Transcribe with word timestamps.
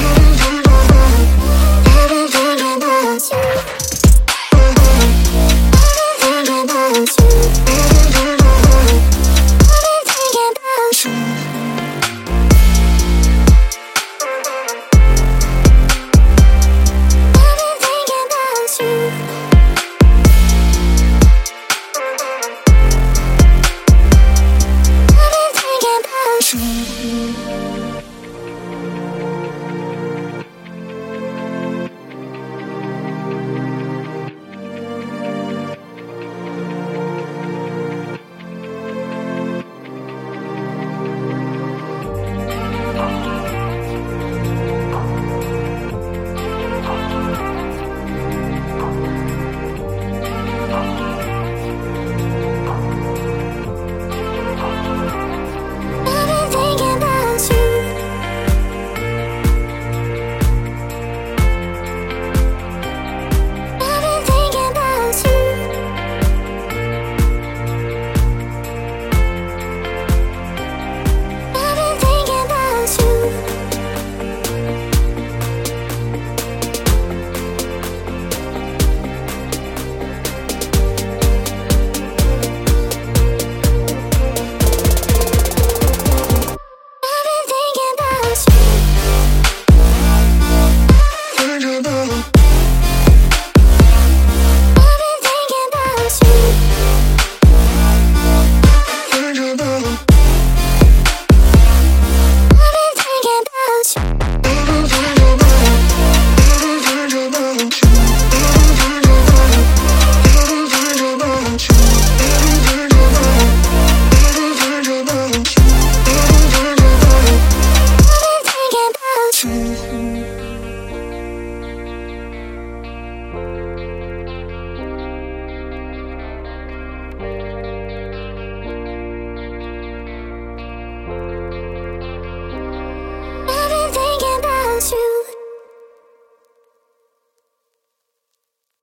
Ooh. 0.00 0.27